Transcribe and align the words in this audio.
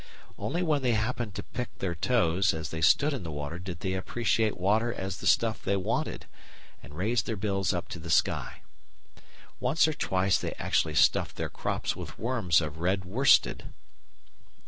Only 0.39 0.63
when 0.63 0.81
they 0.81 0.93
happened 0.93 1.35
to 1.35 1.43
peck 1.43 1.77
their 1.77 1.93
toes 1.93 2.55
as 2.55 2.71
they 2.71 2.81
stood 2.81 3.13
in 3.13 3.21
the 3.21 3.29
water 3.29 3.59
did 3.59 3.81
they 3.81 3.93
appreciate 3.93 4.57
water 4.57 4.91
as 4.91 5.17
the 5.17 5.27
stuff 5.27 5.61
they 5.61 5.77
wanted, 5.77 6.25
and 6.81 6.97
raise 6.97 7.21
their 7.21 7.35
bills 7.35 7.71
up 7.71 7.87
to 7.89 7.99
the 7.99 8.09
sky. 8.09 8.63
Once 9.59 9.87
or 9.87 9.93
twice 9.93 10.39
they 10.39 10.53
actually 10.53 10.95
stuffed 10.95 11.35
their 11.35 11.49
crops 11.51 11.95
with 11.95 12.17
"worms" 12.17 12.61
of 12.61 12.79
red 12.79 13.05
worsted! 13.05 13.73